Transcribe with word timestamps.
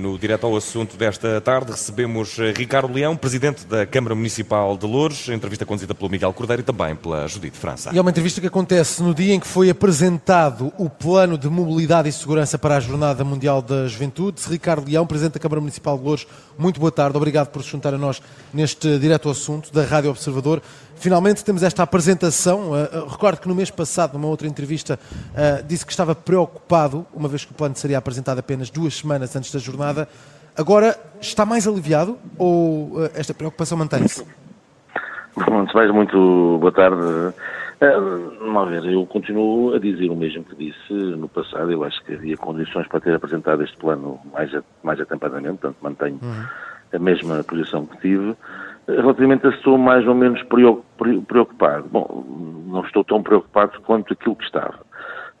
no 0.00 0.18
Direto 0.18 0.46
ao 0.46 0.56
Assunto 0.56 0.96
desta 0.96 1.40
tarde 1.40 1.72
recebemos 1.72 2.38
eh, 2.38 2.52
Ricardo 2.56 2.92
Leão, 2.92 3.14
Presidente 3.14 3.66
da 3.66 3.84
Câmara 3.84 4.14
Municipal 4.14 4.76
de 4.76 4.86
Louros, 4.86 5.28
entrevista 5.28 5.66
conduzida 5.66 5.94
pelo 5.94 6.10
Miguel 6.10 6.32
Cordeiro 6.32 6.62
e 6.62 6.64
também 6.64 6.96
pela 6.96 7.28
Judite 7.28 7.58
França. 7.58 7.90
E 7.92 7.98
é 7.98 8.00
uma 8.00 8.10
entrevista 8.10 8.40
que 8.40 8.46
acontece 8.46 9.02
no 9.02 9.14
dia 9.14 9.34
em 9.34 9.38
que 9.38 9.46
foi 9.46 9.68
apresentado 9.68 10.72
o 10.78 10.88
Plano 10.88 11.36
de 11.36 11.48
Mobilidade 11.48 12.08
e 12.08 12.12
Segurança 12.12 12.58
para 12.58 12.76
a 12.76 12.80
Jornada 12.80 13.22
Mundial 13.22 13.60
da 13.60 13.86
Juventude. 13.86 14.40
Ricardo 14.48 14.88
Leão, 14.88 15.06
Presidente 15.06 15.34
da 15.34 15.40
Câmara 15.40 15.60
Municipal 15.60 15.98
de 15.98 16.04
Louros, 16.04 16.26
muito 16.58 16.80
boa 16.80 16.90
tarde, 16.90 17.16
obrigado 17.16 17.48
por 17.48 17.62
se 17.62 17.68
juntar 17.68 17.92
a 17.92 17.98
nós 17.98 18.22
neste 18.54 18.98
Direto 18.98 19.28
ao 19.28 19.32
Assunto 19.32 19.70
da 19.72 19.84
Rádio 19.84 20.10
Observador. 20.10 20.62
Finalmente 21.00 21.42
temos 21.42 21.62
esta 21.62 21.82
apresentação. 21.82 22.72
Uh, 22.72 23.08
recordo 23.08 23.40
que 23.40 23.48
no 23.48 23.54
mês 23.54 23.70
passado, 23.70 24.12
numa 24.12 24.28
outra 24.28 24.46
entrevista, 24.46 25.00
uh, 25.30 25.66
disse 25.66 25.86
que 25.86 25.92
estava 25.92 26.14
preocupado, 26.14 27.06
uma 27.14 27.26
vez 27.26 27.42
que 27.42 27.52
o 27.52 27.54
plano 27.54 27.74
seria 27.74 27.96
apresentado 27.96 28.38
apenas 28.38 28.68
duas 28.68 28.98
semanas 28.98 29.34
antes 29.34 29.50
da 29.50 29.58
jornada. 29.58 29.89
Agora 30.56 30.96
está 31.20 31.46
mais 31.46 31.66
aliviado 31.66 32.18
ou 32.36 32.98
uh, 32.98 33.10
esta 33.14 33.32
preocupação 33.32 33.78
mantém-se? 33.78 34.26
Antes 35.36 35.74
mais, 35.74 35.90
muito 35.90 36.58
boa 36.60 36.72
tarde. 36.72 37.00
Uh, 37.00 38.38
vamos 38.40 38.68
ver, 38.68 38.84
eu 38.92 39.06
continuo 39.06 39.74
a 39.74 39.78
dizer 39.78 40.10
o 40.10 40.16
mesmo 40.16 40.44
que 40.44 40.54
disse 40.56 40.92
no 40.92 41.28
passado. 41.28 41.70
Eu 41.70 41.82
acho 41.84 42.02
que 42.04 42.14
havia 42.14 42.36
condições 42.36 42.86
para 42.88 43.00
ter 43.00 43.14
apresentado 43.14 43.62
este 43.62 43.76
plano 43.76 44.20
mais, 44.32 44.50
mais 44.82 45.00
atempadamente, 45.00 45.58
portanto 45.58 45.76
mantenho 45.80 46.18
uhum. 46.20 46.44
a 46.92 46.98
mesma 46.98 47.42
posição 47.44 47.86
que 47.86 47.96
tive. 47.98 48.36
Relativamente 48.86 49.46
a 49.46 49.50
se 49.52 49.58
estou 49.58 49.78
mais 49.78 50.06
ou 50.06 50.14
menos 50.14 50.42
preocupado. 51.26 51.88
Bom, 51.90 52.24
não 52.66 52.82
estou 52.84 53.04
tão 53.04 53.22
preocupado 53.22 53.80
quanto 53.82 54.12
aquilo 54.12 54.36
que 54.36 54.44
estava. 54.44 54.89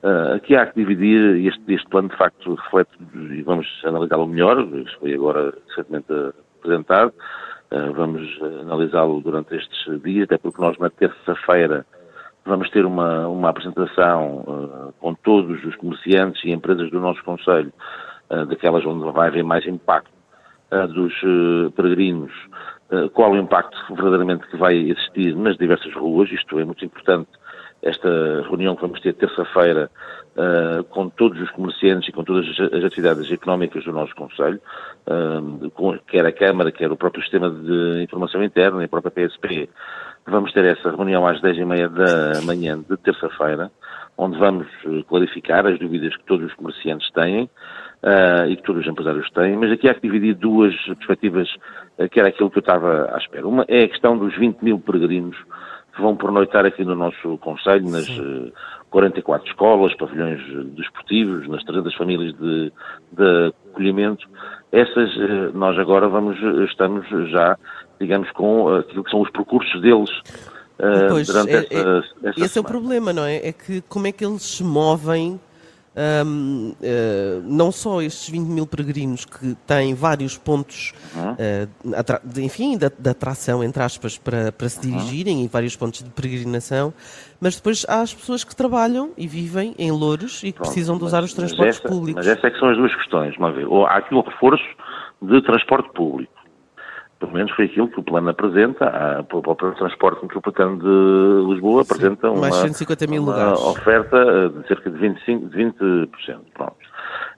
Uh, 0.02 0.36
aqui 0.36 0.56
há 0.56 0.64
que 0.64 0.80
dividir, 0.80 1.46
este, 1.46 1.74
este 1.74 1.86
plano 1.90 2.08
de 2.08 2.16
facto 2.16 2.54
reflete, 2.54 2.90
e 3.14 3.42
vamos 3.42 3.66
analisá-lo 3.84 4.26
melhor, 4.26 4.58
isto 4.60 4.98
foi 4.98 5.12
agora 5.12 5.52
recentemente 5.68 6.06
apresentado, 6.58 7.12
uh, 7.70 7.92
vamos 7.92 8.26
analisá-lo 8.62 9.20
durante 9.20 9.54
estes 9.54 10.02
dias, 10.02 10.24
até 10.24 10.38
porque 10.38 10.58
nós 10.58 10.78
na 10.78 10.88
terça-feira 10.88 11.84
vamos 12.46 12.70
ter 12.70 12.86
uma, 12.86 13.28
uma 13.28 13.50
apresentação 13.50 14.38
uh, 14.38 14.94
com 15.00 15.12
todos 15.16 15.62
os 15.66 15.76
comerciantes 15.76 16.42
e 16.44 16.50
empresas 16.50 16.90
do 16.90 16.98
nosso 16.98 17.22
Conselho, 17.22 17.72
daquelas 18.48 18.86
onde 18.86 19.10
vai 19.12 19.26
haver 19.26 19.42
mais 19.42 19.66
impacto 19.66 20.08
dos 20.94 21.12
peregrinos, 21.74 22.30
qual 23.12 23.32
o 23.32 23.36
impacto 23.36 23.76
verdadeiramente 23.92 24.46
que 24.46 24.56
vai 24.56 24.76
existir 24.76 25.34
nas 25.34 25.56
diversas 25.56 25.92
ruas, 25.94 26.30
isto 26.30 26.56
é 26.60 26.64
muito 26.64 26.84
importante 26.84 27.28
esta 27.82 28.08
reunião 28.42 28.74
que 28.74 28.82
vamos 28.82 29.00
ter 29.00 29.14
terça-feira 29.14 29.90
uh, 30.36 30.84
com 30.84 31.08
todos 31.08 31.40
os 31.40 31.50
comerciantes 31.50 32.08
e 32.08 32.12
com 32.12 32.22
todas 32.22 32.46
as 32.72 32.84
atividades 32.84 33.30
económicas 33.32 33.84
do 33.84 33.92
nosso 33.92 34.14
Conselho, 34.14 34.60
uh, 35.06 35.98
quer 36.06 36.26
a 36.26 36.32
Câmara, 36.32 36.70
quer 36.70 36.90
o 36.92 36.96
próprio 36.96 37.22
Sistema 37.22 37.50
de 37.50 38.02
Informação 38.02 38.42
Interna 38.42 38.82
e 38.82 38.84
a 38.84 38.88
própria 38.88 39.10
PSP. 39.10 39.68
Vamos 40.26 40.52
ter 40.52 40.64
essa 40.64 40.90
reunião 40.90 41.26
às 41.26 41.40
10h30 41.40 41.88
da 41.88 42.42
manhã 42.42 42.78
de 42.78 42.96
terça-feira, 42.98 43.70
onde 44.18 44.38
vamos 44.38 44.66
eh, 44.84 45.02
clarificar 45.08 45.66
as 45.66 45.78
dúvidas 45.78 46.14
que 46.14 46.24
todos 46.24 46.46
os 46.46 46.54
comerciantes 46.54 47.10
têm 47.12 47.44
uh, 47.44 48.46
e 48.46 48.56
que 48.56 48.62
todos 48.62 48.82
os 48.82 48.88
empresários 48.88 49.28
têm, 49.30 49.56
mas 49.56 49.72
aqui 49.72 49.88
há 49.88 49.94
que 49.94 50.02
dividir 50.02 50.34
duas 50.34 50.74
perspectivas, 50.84 51.48
que 52.10 52.20
era 52.20 52.28
aquilo 52.28 52.50
que 52.50 52.58
eu 52.58 52.60
estava 52.60 53.10
à 53.14 53.16
espera. 53.16 53.48
Uma 53.48 53.64
é 53.66 53.84
a 53.84 53.88
questão 53.88 54.18
dos 54.18 54.36
20 54.36 54.60
mil 54.62 54.78
peregrinos 54.78 55.36
que 55.94 56.00
vão 56.00 56.16
pernoitar 56.16 56.64
aqui 56.64 56.84
no 56.84 56.94
nosso 56.94 57.38
Conselho, 57.38 57.90
nas 57.90 58.06
Sim. 58.06 58.52
44 58.90 59.46
eh, 59.46 59.50
escolas, 59.50 59.94
pavilhões 59.96 60.40
desportivos, 60.74 61.48
nas 61.48 61.62
300 61.64 61.94
famílias 61.94 62.34
de, 62.38 62.72
de 63.12 63.54
acolhimento. 63.70 64.28
Essas, 64.72 65.10
eh, 65.16 65.50
nós 65.54 65.78
agora 65.78 66.08
vamos, 66.08 66.38
estamos 66.70 67.06
já, 67.30 67.56
digamos, 68.00 68.30
com 68.32 68.76
aquilo 68.76 69.04
que 69.04 69.10
são 69.10 69.20
os 69.20 69.30
percursos 69.30 69.80
deles. 69.80 70.10
Pois, 71.10 71.26
durante 71.26 71.50
é, 71.50 71.58
essa, 71.58 71.74
é, 71.74 71.98
essa 71.98 72.40
esse 72.40 72.48
semana. 72.48 72.52
é 72.56 72.60
o 72.60 72.64
problema, 72.64 73.12
não 73.12 73.24
é? 73.24 73.48
É 73.48 73.52
que 73.52 73.82
como 73.82 74.06
é 74.06 74.12
que 74.12 74.24
eles 74.24 74.42
se 74.42 74.64
movem 74.64 75.38
um, 75.96 76.70
uh, 76.70 76.76
eh, 76.82 77.40
não 77.44 77.72
só 77.72 78.00
estes 78.00 78.30
20 78.30 78.46
mil 78.46 78.66
peregrinos 78.66 79.24
que 79.24 79.56
têm 79.66 79.94
vários 79.94 80.38
pontos, 80.38 80.92
uh, 81.14 81.68
de, 82.24 82.44
enfim, 82.44 82.78
de, 82.78 83.10
atração, 83.10 83.62
entre 83.64 83.82
aspas, 83.82 84.16
para, 84.16 84.52
para 84.52 84.68
se 84.68 84.80
dirigirem 84.80 85.44
e 85.44 85.48
vários 85.48 85.74
pontos 85.74 86.02
de 86.02 86.10
peregrinação, 86.10 86.94
mas 87.40 87.56
depois 87.56 87.84
há 87.88 88.00
as 88.00 88.14
pessoas 88.14 88.44
que 88.44 88.54
trabalham 88.54 89.10
e 89.16 89.26
vivem 89.26 89.74
em 89.78 89.90
Louros 89.90 90.42
e 90.42 90.46
que 90.46 90.52
Pronto, 90.54 90.68
precisam 90.68 90.96
de 90.96 91.04
usar 91.04 91.22
os 91.24 91.34
transportes 91.34 91.78
essa, 91.78 91.88
públicos. 91.88 92.24
Mas 92.24 92.28
essas 92.28 92.44
é 92.44 92.50
que 92.50 92.58
são 92.58 92.68
as 92.68 92.76
duas 92.76 92.94
questões, 92.94 93.36
uma 93.36 93.50
vez. 93.50 93.66
Ou 93.66 93.84
há 93.84 93.96
aqui 93.96 94.14
um 94.14 94.20
reforço 94.20 94.64
de 95.20 95.42
transporte 95.42 95.92
público 95.92 96.39
pelo 97.30 97.38
menos 97.38 97.52
foi 97.52 97.66
aquilo 97.66 97.88
que 97.88 98.00
o 98.00 98.02
plano 98.02 98.28
apresenta, 98.28 98.86
a, 98.86 99.20
o 99.20 99.42
próprio 99.42 99.72
transporte 99.76 100.22
metropolitano 100.22 100.78
de 100.78 101.52
Lisboa 101.52 101.84
Sim, 101.84 101.92
apresenta 101.92 102.30
uma, 102.30 102.48
uma 102.48 103.70
oferta 103.70 104.48
de 104.48 104.66
cerca 104.66 104.90
de 104.90 104.98
25%, 104.98 105.48
de 105.48 105.56
20%. 105.56 106.08
Pronto. 106.52 106.76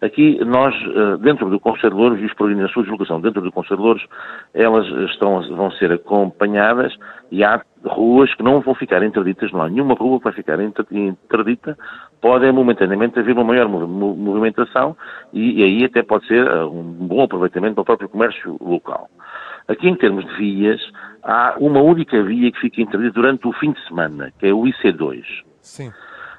Aqui 0.01 0.43
nós, 0.45 0.75
eh, 0.75 1.17
dentro 1.19 1.49
do 1.49 1.61
Conselho 1.61 1.91
de 1.91 1.97
Louros 1.97 2.21
e 2.21 2.25
os 2.25 2.35
peregrinos 2.35 2.65
na 2.65 2.73
sua 2.73 2.83
deslocação 2.83 3.21
dentro 3.21 3.41
do 3.41 3.53
Conselho 3.53 3.77
de 3.77 3.83
Louros, 3.83 4.07
elas 4.53 4.87
estão, 5.11 5.41
vão 5.55 5.71
ser 5.73 5.93
acompanhadas 5.93 6.93
e 7.31 7.45
há 7.45 7.63
ruas 7.85 8.35
que 8.35 8.43
não 8.43 8.61
vão 8.61 8.75
ficar 8.75 9.03
interditas, 9.03 9.53
não 9.53 9.63
há 9.63 9.69
nenhuma 9.69 9.95
rua 9.95 10.19
que 10.19 10.25
vai 10.25 10.33
ficar 10.33 10.59
interdita, 10.61 11.79
pode 12.21 12.51
momentaneamente 12.51 13.19
haver 13.19 13.33
uma 13.33 13.45
maior 13.45 13.69
movimentação 13.69 14.97
e, 15.33 15.61
e 15.61 15.65
aí 15.65 15.85
até 15.85 16.03
pode 16.03 16.27
ser 16.27 16.47
eh, 16.47 16.65
um 16.65 16.83
bom 16.83 17.23
aproveitamento 17.23 17.75
para 17.75 17.83
o 17.83 17.85
próprio 17.85 18.09
comércio 18.09 18.57
local. 18.61 19.09
Aqui, 19.69 19.89
em 19.89 19.95
termos 19.97 20.25
de 20.27 20.35
vias, 20.37 20.81
há 21.23 21.55
uma 21.59 21.81
única 21.81 22.23
via 22.23 22.51
que 22.51 22.61
fica 22.61 22.81
interdita 22.81 23.15
durante 23.15 23.47
o 23.47 23.53
fim 23.53 23.73
de 23.73 23.87
semana, 23.87 24.33
que 24.39 24.47
é 24.47 24.53
o 24.53 24.63
IC2. 24.63 25.25
Sim. 25.61 25.93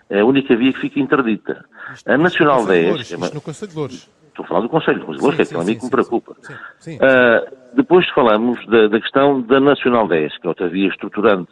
É 0.10 0.20
a 0.20 0.26
única 0.26 0.56
via 0.56 0.74
que 0.74 0.80
fica 0.80 1.00
interdita. 1.00 1.66
Isto, 1.94 2.12
a 2.12 2.18
Nacional 2.18 2.66
10... 2.66 3.02
Isto 3.02 3.34
no 3.34 3.42
Conselho 3.42 3.72
de 3.72 3.78
Louros. 3.78 4.10
Estou 4.28 4.46
a 4.46 4.48
falar 4.48 4.62
do 4.62 4.70
Conselho 4.70 5.00
de 5.00 5.06
Louros, 5.06 5.36
que 5.36 5.42
é 5.42 5.46
aquele 5.46 5.62
amigo 5.62 5.80
que 5.80 5.86
me 5.86 5.92
preocupa. 5.92 6.36
Sim, 6.42 6.54
sim, 6.80 6.96
uh, 6.98 7.56
depois 7.76 8.08
falamos 8.10 8.66
da, 8.68 8.88
da, 8.88 9.00
questão 9.00 9.42
da 9.42 9.60
Nacional 9.60 10.08
10, 10.08 10.38
que 10.40 10.48
é 10.48 10.50
outra 10.50 10.68
via 10.68 10.88
estruturante, 10.88 11.52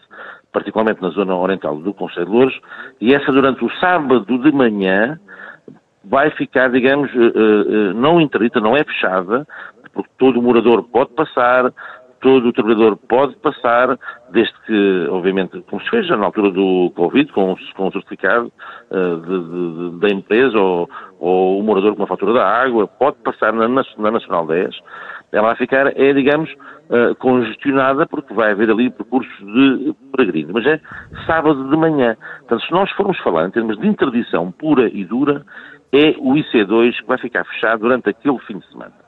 particularmente 0.52 1.02
na 1.02 1.10
zona 1.10 1.36
oriental 1.36 1.78
do 1.78 1.94
Conselho 1.94 2.26
de 2.26 2.32
Louros, 2.32 2.62
e 3.00 3.14
essa 3.14 3.32
durante 3.32 3.64
o 3.64 3.70
sábado 3.80 4.38
de 4.38 4.52
manhã 4.52 5.20
vai 6.04 6.32
ficar, 6.32 6.70
digamos, 6.72 7.14
uh, 7.14 7.20
uh, 7.20 7.94
não 7.94 8.20
interdita, 8.20 8.60
não 8.60 8.76
é 8.76 8.84
fechada, 8.84 9.48
porque 9.94 10.10
todo 10.18 10.42
morador 10.42 10.84
pode 10.84 11.12
passar, 11.12 11.72
todo 12.22 12.48
o 12.48 12.54
trabalhador 12.54 12.96
pode 12.96 13.36
passar, 13.38 13.98
desde 14.30 14.54
que, 14.66 15.08
obviamente, 15.10 15.60
como 15.70 15.82
se 15.82 15.90
fez 15.90 16.08
na 16.10 16.26
altura 16.26 16.52
do 16.52 16.92
Covid, 16.96 17.32
com, 17.34 17.56
com 17.76 17.88
o 17.88 17.92
certificado 17.92 18.52
uh, 18.92 19.90
da 19.98 20.08
empresa 20.10 20.58
ou, 20.58 20.90
ou, 21.20 21.60
o 21.60 21.64
morador 21.64 21.94
com 21.94 22.02
uma 22.02 22.08
fatura 22.08 22.34
da 22.34 22.48
água, 22.48 22.88
pode 22.88 23.18
passar 23.18 23.52
na, 23.52 23.68
na 23.68 24.12
Nacional 24.12 24.46
10. 24.46 24.76
Ela 25.32 25.48
vai 25.48 25.56
ficar, 25.56 25.88
é, 25.98 26.14
digamos, 26.14 26.52
uh, 26.52 27.16
congestionada 27.16 28.06
porque 28.06 28.34
vai 28.34 28.52
haver 28.52 28.70
ali 28.70 28.90
percursos 28.92 29.36
de 29.40 29.96
peregrinos. 30.16 30.52
Mas 30.54 30.66
é 30.68 30.80
sábado 31.26 31.70
de 31.70 31.76
manhã. 31.76 32.16
Portanto, 32.40 32.66
se 32.66 32.72
nós 32.72 32.92
formos 32.92 33.18
falar 33.20 33.48
em 33.48 33.52
termos 33.52 33.80
de 33.80 33.88
interdição 33.88 34.52
pura 34.52 34.88
e 34.88 35.04
dura, 35.06 35.44
é 35.92 36.16
o 36.20 36.36
IC2 36.36 36.98
que 37.00 37.08
vai 37.08 37.18
ficar 37.18 37.44
fechado 37.46 37.82
durante 37.82 38.10
aquele 38.10 38.38
fim 38.40 38.60
de 38.60 38.68
semana. 38.70 39.01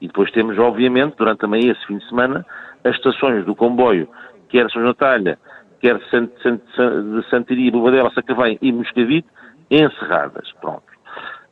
E 0.00 0.06
depois 0.06 0.30
temos, 0.32 0.58
obviamente, 0.58 1.16
durante 1.16 1.40
também 1.40 1.68
esse 1.68 1.86
fim 1.86 1.98
de 1.98 2.08
semana, 2.08 2.44
as 2.84 2.94
estações 2.96 3.44
do 3.44 3.54
comboio, 3.54 4.08
quer 4.48 4.70
São 4.70 4.82
Natalha, 4.82 5.38
quer 5.80 5.98
de, 5.98 6.10
Sant, 6.10 6.30
Sant, 6.42 6.62
de 6.76 7.30
Santiria, 7.30 7.70
Bobadela, 7.70 8.10
Sacavém 8.12 8.58
e 8.62 8.72
Moscavide, 8.72 9.26
encerradas. 9.70 10.50
Pronto. 10.60 10.82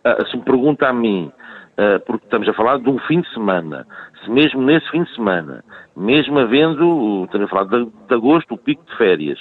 Uh, 0.04 0.26
se 0.26 0.36
me 0.36 0.42
pergunta 0.42 0.88
a 0.88 0.92
mim, 0.92 1.30
uh, 1.78 2.04
porque 2.06 2.24
estamos 2.24 2.48
a 2.48 2.52
falar 2.54 2.78
de 2.78 2.88
um 2.88 2.98
fim 3.00 3.20
de 3.20 3.32
semana, 3.34 3.86
se 4.24 4.30
mesmo 4.30 4.62
nesse 4.62 4.88
fim 4.90 5.02
de 5.02 5.14
semana, 5.14 5.64
mesmo 5.96 6.38
havendo, 6.38 7.24
estamos 7.24 7.46
a 7.46 7.50
falar 7.50 7.64
de, 7.64 7.84
de 7.84 8.14
agosto, 8.14 8.54
o 8.54 8.58
pico 8.58 8.84
de 8.84 8.96
férias, 8.96 9.38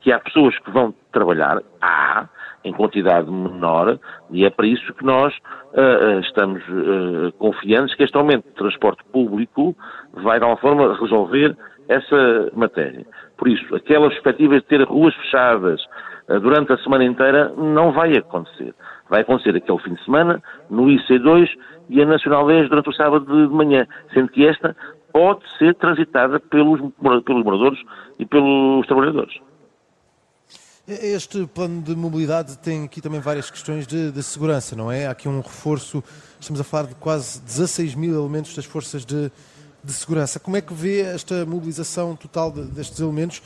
que 0.00 0.12
há 0.12 0.18
pessoas 0.18 0.58
que 0.58 0.70
vão 0.70 0.94
trabalhar, 1.12 1.60
há, 1.80 2.28
em 2.64 2.72
quantidade 2.72 3.30
menor, 3.30 3.98
e 4.30 4.44
é 4.44 4.50
para 4.50 4.66
isso 4.66 4.92
que 4.94 5.04
nós 5.04 5.34
uh, 5.34 6.20
estamos 6.20 6.62
uh, 6.68 7.32
confiantes 7.38 7.94
que 7.94 8.02
este 8.02 8.16
aumento 8.16 8.46
de 8.48 8.54
transporte 8.54 9.02
público 9.12 9.74
vai, 10.12 10.38
de 10.38 10.44
alguma 10.44 10.60
forma, 10.60 10.94
resolver 11.00 11.56
essa 11.88 12.50
matéria. 12.54 13.06
Por 13.36 13.48
isso, 13.48 13.74
aquela 13.74 14.08
perspectiva 14.08 14.54
de 14.54 14.62
ter 14.62 14.82
ruas 14.82 15.14
fechadas 15.14 15.80
uh, 16.28 16.38
durante 16.40 16.72
a 16.72 16.78
semana 16.78 17.04
inteira 17.04 17.52
não 17.56 17.92
vai 17.92 18.16
acontecer. 18.16 18.74
Vai 19.08 19.22
acontecer 19.22 19.56
aquele 19.56 19.78
fim 19.78 19.94
de 19.94 20.04
semana, 20.04 20.42
no 20.68 20.84
IC2 20.84 21.48
e 21.88 22.02
a 22.02 22.06
Nacional 22.06 22.46
10 22.46 22.68
durante 22.68 22.90
o 22.90 22.94
sábado 22.94 23.24
de 23.24 23.52
manhã, 23.52 23.86
sendo 24.12 24.28
que 24.28 24.46
esta 24.46 24.76
pode 25.12 25.40
ser 25.58 25.74
transitada 25.74 26.38
pelos, 26.38 26.80
pelos 27.24 27.44
moradores 27.44 27.80
e 28.18 28.26
pelos 28.26 28.86
trabalhadores. 28.86 29.34
Este 30.90 31.46
plano 31.46 31.80
de 31.80 31.94
mobilidade 31.94 32.58
tem 32.58 32.82
aqui 32.82 33.00
também 33.00 33.20
várias 33.20 33.48
questões 33.48 33.86
de, 33.86 34.10
de, 34.10 34.22
segurança, 34.24 34.74
não 34.74 34.90
é? 34.90 35.06
Há 35.06 35.12
aqui 35.12 35.28
um 35.28 35.40
reforço, 35.40 36.02
estamos 36.40 36.60
a 36.60 36.64
falar 36.64 36.88
de 36.88 36.96
quase 36.96 37.40
16 37.42 37.94
mil 37.94 38.18
elementos 38.18 38.56
das 38.56 38.64
forças 38.64 39.04
de, 39.04 39.30
de 39.84 39.92
segurança. 39.92 40.40
Como 40.40 40.56
é 40.56 40.60
que 40.60 40.74
vê 40.74 41.02
esta 41.02 41.46
mobilização 41.46 42.16
total 42.16 42.50
de, 42.50 42.62
destes 42.62 42.98
elementos? 42.98 43.40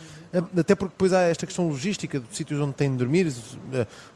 Até 0.59 0.75
porque 0.75 0.95
depois 0.95 1.13
há 1.13 1.21
esta 1.21 1.45
questão 1.45 1.69
logística 1.69 2.19
dos 2.19 2.35
sítios 2.35 2.59
onde 2.59 2.73
têm 2.73 2.91
de 2.91 2.97
dormir, 2.97 3.31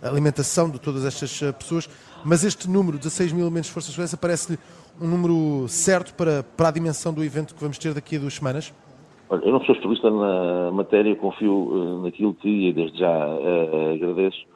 a 0.02 0.08
alimentação 0.08 0.70
de 0.70 0.78
todas 0.78 1.04
estas 1.04 1.42
eh, 1.42 1.52
pessoas, 1.52 1.86
mas 2.25 2.44
este 2.44 2.66
número, 2.66 2.96
16 2.96 3.32
mil 3.32 3.44
elementos 3.44 3.66
de 3.66 3.75
forças 3.75 3.90
de 3.90 3.94
segurança, 3.94 4.16
parece-lhe 4.16 4.58
um 4.98 5.06
número 5.06 5.69
certo 5.69 6.14
para, 6.14 6.42
para 6.42 6.69
a 6.69 6.72
dimensão 6.72 7.12
do 7.12 7.22
evento 7.22 7.54
que 7.54 7.60
vamos 7.60 7.76
ter 7.76 7.92
daqui 7.92 8.16
a 8.16 8.20
duas 8.20 8.34
semanas? 8.34 8.72
Olha, 9.30 9.44
eu 9.44 9.52
não 9.52 9.60
sou 9.60 9.75
especialista 9.75 10.10
na 10.10 10.70
matéria, 10.72 11.14
confio 11.14 11.52
uh, 11.52 12.02
naquilo 12.02 12.32
que, 12.34 12.69
e 12.69 12.72
desde 12.72 12.98
já 13.00 13.26
uh, 13.26 13.94
agradeço, 13.94 14.46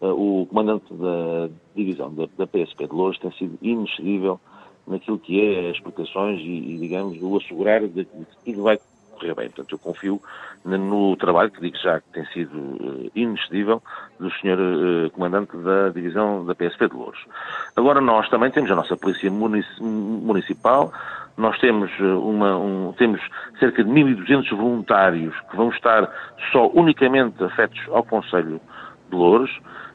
uh, 0.00 0.06
o 0.42 0.46
comandante 0.46 0.92
da 0.94 1.48
divisão 1.74 2.14
da, 2.14 2.28
da, 2.38 2.46
PSP 2.46 2.86
de 2.86 2.94
Lourdes 2.94 3.20
tem 3.20 3.32
sido 3.32 3.58
inexcedível 3.60 4.40
naquilo 4.86 5.18
que 5.18 5.40
é 5.40 5.70
as 5.70 5.76
explicações 5.76 6.38
e, 6.40 6.74
e 6.74 6.78
digamos, 6.78 7.20
o 7.20 7.36
assegurar 7.38 7.80
de 7.80 8.04
que 8.04 8.26
tudo 8.44 8.62
vai 8.62 8.78
correr 9.20 9.34
bem. 9.34 9.50
Portanto, 9.50 9.72
eu 9.72 9.78
confio 9.78 10.22
no 10.64 11.16
trabalho, 11.16 11.50
que 11.50 11.60
digo 11.60 11.76
já 11.76 12.00
que 12.00 12.12
tem 12.12 12.24
sido 12.26 13.10
inexcedível, 13.14 13.82
do 14.18 14.30
Sr. 14.30 15.10
Comandante 15.12 15.56
da 15.56 15.90
Divisão 15.90 16.44
da 16.44 16.54
PSP 16.54 16.88
de 16.88 16.94
Louros. 16.94 17.20
Agora, 17.76 18.00
nós 18.00 18.28
também 18.28 18.50
temos 18.50 18.70
a 18.70 18.74
nossa 18.74 18.96
Polícia 18.96 19.30
Municipal, 19.30 20.92
nós 21.36 21.58
temos, 21.58 21.90
eh, 21.98 22.04
uma, 22.04 22.56
um, 22.56 22.92
temos 22.98 23.20
cerca 23.58 23.82
de 23.82 23.90
1.200 23.90 24.50
voluntários 24.56 25.34
que 25.50 25.56
vão 25.56 25.70
estar 25.70 26.08
só 26.52 26.68
unicamente 26.74 27.42
afetos 27.42 27.80
ao 27.90 28.04
Conselho 28.04 28.60
de 29.10 29.16
Louros. 29.16 29.50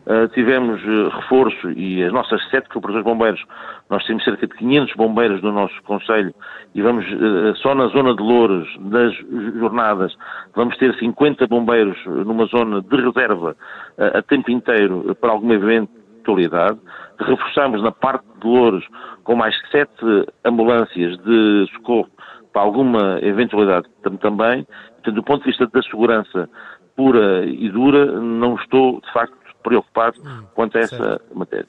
Uh, 0.06 0.28
tivemos 0.36 0.80
uh, 0.84 1.10
reforço 1.10 1.72
e 1.72 2.04
as 2.04 2.14
nossas 2.14 2.40
sete 2.52 2.70
corporações 2.70 3.04
bombeiros, 3.04 3.44
nós 3.90 4.06
temos 4.06 4.24
cerca 4.24 4.46
de 4.46 4.54
500 4.54 4.96
bombeiros 4.96 5.42
no 5.42 5.52
nosso 5.52 5.82
Conselho 5.82 6.32
e 6.76 6.82
vamos, 6.84 7.06
uh, 7.12 7.56
só 7.56 7.74
na 7.74 7.88
zona 7.88 8.16
de 8.16 8.22
Louros, 8.22 8.68
das 8.82 9.16
jornadas, 9.58 10.16
vamos 10.56 10.78
ter 10.78 10.94
50 10.94 11.48
bombeiros 11.48 11.98
numa 12.06 12.46
zona 12.46 12.84
de 12.84 12.96
reserva 12.98 13.56
a 13.98 14.22
tempo 14.22 14.52
inteiro 14.52 15.16
para 15.20 15.32
algum 15.32 15.52
evento 15.52 15.90
atualidade. 16.26 16.80
Reforçamos 17.20 17.82
na 17.82 17.92
parte 17.92 18.26
de 18.40 18.48
Louros 18.48 18.86
com 19.24 19.36
mais 19.36 19.56
sete 19.72 19.94
ambulâncias 20.44 21.18
de 21.24 21.68
socorro 21.74 22.10
para 22.52 22.62
alguma 22.62 23.20
eventualidade 23.22 23.88
também. 24.22 24.66
Portanto, 24.96 25.16
do 25.16 25.24
ponto 25.24 25.44
de 25.44 25.50
vista 25.50 25.68
da 25.68 25.82
segurança 25.84 26.50
pura 26.96 27.46
e 27.46 27.70
dura, 27.70 28.20
não 28.20 28.56
estou, 28.56 29.02
de 29.02 29.12
facto, 29.12 29.36
preocupado 29.62 30.22
hum, 30.22 30.44
quanto 30.54 30.78
a 30.78 30.82
essa 30.82 30.98
certo. 30.98 31.38
matéria. 31.38 31.68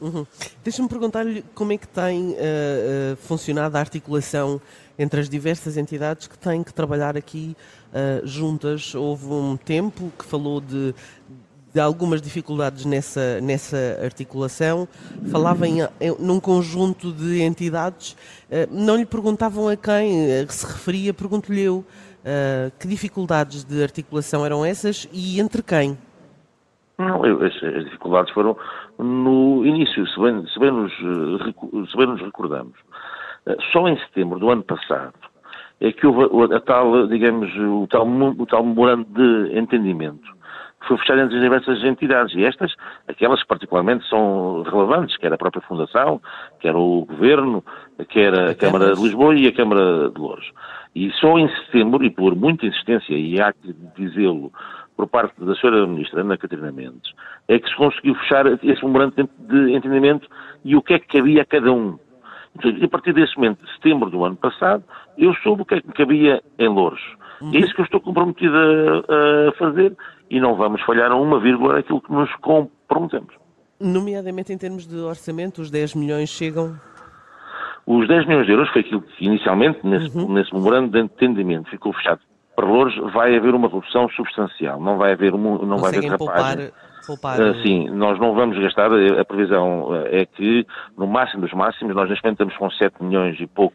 Uhum. 0.00 0.26
Deixa-me 0.62 0.88
perguntar-lhe 0.88 1.44
como 1.54 1.72
é 1.72 1.76
que 1.76 1.88
tem 1.88 2.30
uh, 2.30 2.34
uh, 2.34 3.16
funcionado 3.16 3.76
a 3.76 3.80
articulação 3.80 4.60
entre 4.98 5.20
as 5.20 5.28
diversas 5.28 5.76
entidades 5.76 6.26
que 6.26 6.38
têm 6.38 6.62
que 6.62 6.72
trabalhar 6.72 7.16
aqui 7.16 7.56
uh, 7.92 8.26
juntas. 8.26 8.94
Houve 8.94 9.26
um 9.26 9.56
tempo 9.56 10.10
que 10.18 10.24
falou 10.24 10.60
de 10.60 10.94
de 11.72 11.80
algumas 11.80 12.20
dificuldades 12.20 12.84
nessa, 12.84 13.40
nessa 13.40 13.98
articulação, 14.02 14.88
falava 15.30 15.66
em, 15.66 15.82
em, 16.00 16.16
num 16.18 16.40
conjunto 16.40 17.12
de 17.12 17.42
entidades, 17.42 18.12
uh, 18.12 18.68
não 18.70 18.96
lhe 18.96 19.06
perguntavam 19.06 19.68
a 19.68 19.76
quem 19.76 20.42
uh, 20.42 20.50
se 20.50 20.66
referia, 20.66 21.14
pergunto-lhe 21.14 21.62
eu 21.62 21.78
uh, 21.78 22.72
que 22.78 22.88
dificuldades 22.88 23.64
de 23.64 23.82
articulação 23.82 24.44
eram 24.44 24.64
essas 24.64 25.08
e 25.12 25.40
entre 25.40 25.62
quem? 25.62 25.96
Não, 26.98 27.24
eu, 27.24 27.42
as, 27.44 27.54
as, 27.62 27.84
dificuldades 27.84 28.32
foram 28.34 28.56
no 28.98 29.64
início, 29.64 30.06
se 30.08 30.20
bem, 30.20 30.46
se 30.48 30.58
bem, 30.58 30.70
nos, 30.70 30.92
se 30.92 31.96
bem 31.96 32.06
nos 32.06 32.20
recordamos. 32.20 32.74
Só 33.72 33.88
em 33.88 33.96
setembro 34.00 34.38
do 34.38 34.50
ano 34.50 34.62
passado 34.62 35.14
é 35.80 35.90
que 35.92 36.06
houve 36.06 36.54
a 36.54 36.60
tal, 36.60 37.06
digamos, 37.08 37.50
o 37.56 37.86
tal, 37.86 38.06
o 38.06 38.46
tal 38.46 38.62
memorando 38.62 39.06
de 39.14 39.58
entendimento 39.58 40.39
foi 40.90 40.98
fechado 40.98 41.20
entre 41.20 41.36
as 41.36 41.42
diversas 41.42 41.84
entidades, 41.84 42.34
e 42.34 42.44
estas, 42.44 42.74
aquelas 43.06 43.40
que 43.40 43.46
particularmente 43.46 44.08
são 44.08 44.62
relevantes, 44.62 45.16
quer 45.18 45.32
a 45.32 45.38
própria 45.38 45.62
Fundação, 45.62 46.20
quer 46.58 46.74
o 46.74 47.04
Governo, 47.04 47.64
quer 48.08 48.34
a, 48.34 48.50
a 48.50 48.54
Câmara 48.56 48.92
de 48.92 49.00
Lisboa 49.00 49.36
e 49.36 49.46
a 49.46 49.52
Câmara 49.52 50.10
de 50.10 50.20
Louros. 50.20 50.50
E 50.96 51.12
só 51.12 51.38
em 51.38 51.48
setembro, 51.48 52.04
e 52.04 52.10
por 52.10 52.34
muita 52.34 52.66
insistência, 52.66 53.14
e 53.14 53.40
há 53.40 53.52
que 53.52 53.72
dizê-lo, 53.96 54.52
por 54.96 55.06
parte 55.06 55.32
da 55.44 55.52
Sra. 55.52 55.86
Ministra 55.86 56.22
Ana 56.22 56.36
Catarina 56.36 56.72
Mendes, 56.72 57.12
é 57.46 57.56
que 57.60 57.68
se 57.68 57.76
conseguiu 57.76 58.16
fechar 58.16 58.46
esse 58.46 58.84
memorando 58.84 59.30
de 59.38 59.72
entendimento 59.72 60.28
e 60.64 60.74
o 60.74 60.82
que 60.82 60.94
é 60.94 60.98
que 60.98 61.06
cabia 61.06 61.42
a 61.42 61.46
cada 61.46 61.72
um. 61.72 61.98
Então, 62.56 62.72
a 62.82 62.88
partir 62.88 63.12
desse 63.12 63.36
momento, 63.36 63.64
de 63.64 63.72
setembro 63.74 64.10
do 64.10 64.24
ano 64.24 64.34
passado, 64.34 64.82
eu 65.16 65.32
soube 65.36 65.62
o 65.62 65.64
que 65.64 65.76
é 65.76 65.80
que 65.80 65.92
cabia 65.92 66.42
em 66.58 66.68
Louros. 66.68 67.00
É 67.42 67.58
isso 67.58 67.74
que 67.74 67.80
eu 67.80 67.84
estou 67.84 68.00
comprometido 68.00 68.54
a, 68.56 69.48
a 69.48 69.52
fazer 69.52 69.96
e 70.30 70.38
não 70.40 70.54
vamos 70.56 70.82
falhar 70.82 71.10
a 71.10 71.16
uma 71.16 71.40
vírgula 71.40 71.74
naquilo 71.74 72.00
que 72.00 72.12
nos 72.12 72.30
comprometemos. 72.36 73.34
Nomeadamente 73.80 74.52
em 74.52 74.58
termos 74.58 74.86
de 74.86 74.96
orçamento, 74.98 75.62
os 75.62 75.70
10 75.70 75.94
milhões 75.94 76.28
chegam? 76.28 76.76
Os 77.86 78.06
10 78.06 78.26
milhões 78.26 78.46
de 78.46 78.52
euros 78.52 78.68
foi 78.70 78.82
aquilo 78.82 79.00
que 79.00 79.24
inicialmente, 79.24 79.80
nesse, 79.82 80.16
uhum. 80.16 80.32
nesse 80.32 80.54
memorando 80.54 80.90
de 80.90 81.00
entendimento, 81.00 81.70
ficou 81.70 81.92
fechado. 81.94 82.20
Para 82.54 82.66
Louros 82.66 82.94
vai 83.12 83.34
haver 83.34 83.54
uma 83.54 83.68
redução 83.68 84.08
substancial, 84.10 84.78
não 84.80 84.98
vai 84.98 85.12
haver, 85.12 85.32
não 85.32 85.78
vai 85.78 85.96
haver 85.96 86.16
poupar, 86.18 86.56
poupar... 87.06 87.40
Uh, 87.40 87.54
sim, 87.62 87.88
nós 87.88 88.18
não 88.20 88.34
vamos 88.34 88.58
gastar, 88.58 88.90
a 88.92 89.24
previsão 89.24 89.88
é 90.10 90.26
que 90.26 90.66
no 90.96 91.06
máximo 91.06 91.40
dos 91.40 91.52
máximos, 91.54 91.94
nós 91.94 92.10
neste 92.10 92.22
momento 92.22 92.42
estamos 92.42 92.56
com 92.58 92.70
7 92.70 93.02
milhões 93.02 93.40
e 93.40 93.46
pouco 93.46 93.74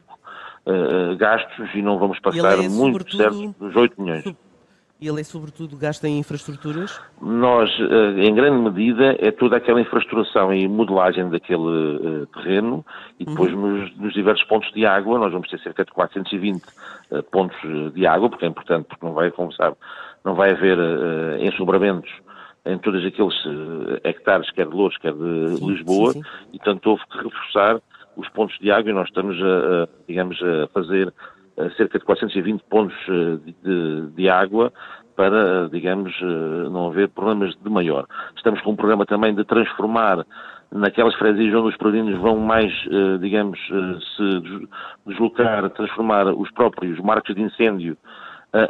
uh, 0.65 1.15
gastos 1.17 1.69
e 1.73 1.81
não 1.81 1.97
vamos 1.97 2.19
passar 2.19 2.59
é, 2.59 2.67
muito 2.67 3.15
certo 3.15 3.55
dos 3.59 3.75
8 3.75 4.01
milhões. 4.01 4.35
E 4.99 5.07
ele 5.09 5.19
é 5.19 5.23
sobretudo 5.25 5.75
gasto 5.75 6.05
em 6.05 6.19
infraestruturas? 6.19 7.01
Nós, 7.21 7.69
eh, 7.69 8.23
em 8.23 8.33
grande 8.33 8.57
medida, 8.57 9.15
é 9.19 9.29
toda 9.29 9.57
aquela 9.57 9.81
infraestruturação 9.81 10.53
e 10.53 10.67
modelagem 10.69 11.29
daquele 11.29 11.59
uh, 11.59 12.25
terreno 12.27 12.85
e 13.19 13.25
depois 13.25 13.51
uhum. 13.53 13.81
nos, 13.81 13.97
nos, 13.97 14.13
diversos 14.13 14.45
pontos 14.47 14.71
de 14.71 14.85
água, 14.85 15.19
nós 15.19 15.33
vamos 15.33 15.49
ter 15.49 15.59
cerca 15.59 15.83
de 15.83 15.91
420 15.91 16.63
uh, 17.11 17.23
pontos 17.23 17.57
de 17.93 18.07
água, 18.07 18.29
porque 18.29 18.45
é 18.45 18.47
importante, 18.47 18.85
porque 18.85 19.05
não 19.05 19.13
vai, 19.13 19.31
como 19.31 19.51
sabe, 19.51 19.75
não 20.23 20.33
vai 20.33 20.51
haver 20.51 20.77
uh, 20.79 21.43
ensobramentos 21.43 22.09
em 22.65 22.77
todos 22.77 23.05
aqueles 23.05 23.35
hectares, 24.03 24.49
quer 24.51 24.65
de 24.65 24.73
Louros, 24.73 24.97
quer 24.97 25.13
de 25.13 25.57
sim, 25.57 25.67
Lisboa, 25.67 26.13
sim, 26.13 26.23
sim. 26.23 26.29
e 26.53 26.59
tanto 26.59 26.89
houve 26.89 27.03
que 27.11 27.17
reforçar 27.17 27.79
os 28.15 28.29
pontos 28.29 28.57
de 28.59 28.71
água 28.71 28.89
e 28.89 28.93
nós 28.93 29.07
estamos, 29.07 29.35
a, 29.41 29.83
a 29.83 29.87
digamos, 30.07 30.41
a 30.41 30.67
fazer 30.67 31.13
cerca 31.77 31.97
de 31.99 32.05
420 32.05 32.63
pontos 32.69 32.95
eh, 33.07 33.53
de, 33.63 34.07
de 34.11 34.29
água 34.29 34.73
para, 35.15 35.69
digamos, 35.69 36.13
eh, 36.21 36.69
não 36.69 36.87
haver 36.87 37.09
problemas 37.09 37.55
de 37.55 37.69
maior. 37.69 38.05
Estamos 38.35 38.61
com 38.61 38.71
um 38.71 38.75
programa 38.75 39.05
também 39.05 39.33
de 39.33 39.43
transformar 39.45 40.25
naquelas 40.71 41.15
freguesias 41.15 41.55
onde 41.55 41.69
os 41.69 41.77
peregrinos 41.77 42.19
vão 42.19 42.37
mais, 42.37 42.71
eh, 42.91 43.17
digamos, 43.19 43.57
se 44.15 44.41
deslocar, 45.05 45.69
transformar 45.69 46.27
os 46.27 46.51
próprios 46.51 46.99
marcos 46.99 47.33
de 47.33 47.41
incêndio 47.41 47.97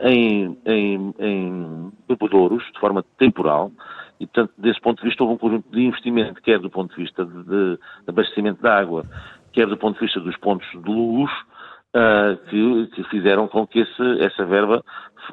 em, 0.02 0.58
em, 0.66 1.14
em 1.20 1.92
bebedouros, 2.08 2.64
de 2.74 2.80
forma 2.80 3.04
temporal, 3.20 3.72
e, 4.19 4.25
portanto, 4.25 4.53
desse 4.57 4.79
ponto 4.79 5.01
de 5.01 5.07
vista, 5.07 5.24
houve 5.24 5.36
um 5.36 5.38
conjunto 5.38 5.69
de 5.69 5.81
investimento, 5.81 6.41
quer 6.41 6.60
do 6.60 6.69
ponto 6.69 6.95
de 6.95 7.03
vista 7.03 7.25
de, 7.25 7.43
de 7.43 7.79
abastecimento 8.07 8.62
de 8.62 8.67
água, 8.67 9.05
quer 9.51 9.67
do 9.67 9.77
ponto 9.77 9.95
de 9.95 10.05
vista 10.05 10.19
dos 10.19 10.38
pontos 10.38 10.67
de 10.72 10.89
luz, 10.89 11.31
uh, 11.95 12.38
que, 12.50 12.88
que, 12.95 13.03
fizeram 13.10 13.48
com 13.48 13.67
que 13.67 13.79
esse, 13.79 14.22
essa 14.22 14.45
verba 14.45 14.84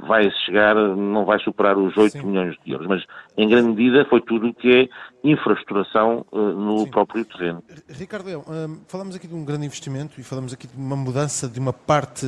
vai 0.07 0.31
chegar, 0.47 0.75
não 0.75 1.25
vai 1.25 1.39
superar 1.41 1.77
os 1.77 1.95
8 1.97 2.13
Sim. 2.13 2.27
milhões 2.27 2.57
de 2.65 2.73
euros, 2.73 2.87
mas 2.87 3.05
em 3.37 3.47
grande 3.49 3.69
medida 3.69 4.07
foi 4.07 4.23
tudo 4.23 4.49
o 4.49 4.55
que 4.55 4.69
é 4.69 4.89
infraestruturação 5.23 6.25
uh, 6.33 6.39
no 6.39 6.79
Sim. 6.79 6.91
próprio 6.91 7.25
terreno. 7.25 7.63
Ricardo 7.89 8.27
Leão, 8.27 8.41
uh, 8.41 8.81
falamos 8.89 9.15
aqui 9.15 9.29
de 9.29 9.35
um 9.35 9.45
grande 9.45 9.67
investimento 9.67 10.19
e 10.19 10.25
falamos 10.25 10.53
aqui 10.53 10.67
de 10.67 10.77
uma 10.77 10.97
mudança 10.97 11.47
de 11.47 11.61
uma 11.61 11.73
parte 11.73 12.27